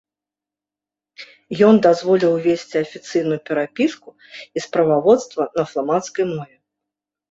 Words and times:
Ён 1.67 1.75
дазволіў 1.87 2.33
весці 2.47 2.75
афіцыйную 2.83 3.39
перапіску 3.53 4.09
і 4.55 4.69
справаводства 4.69 5.43
на 5.57 5.63
фламандскай 5.73 6.25
мове. 6.37 6.55